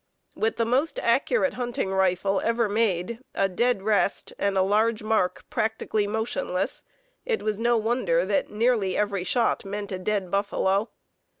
[0.35, 5.47] With the most accurate hunting rifle ever made, a "dead rest," and a large mark
[5.51, 6.83] practically motionless,
[7.23, 10.89] it was no wonder that nearly every shot meant a dead buffalo.